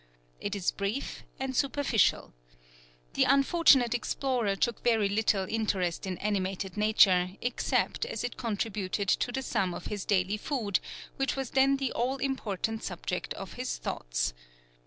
[0.39, 2.33] It is brief and superficial.
[3.13, 9.31] The unfortunate explorer took very little interest in animated nature, except as it contributed to
[9.31, 10.79] the sum of his daily food,
[11.17, 14.33] which was then the all important subject of his thoughts.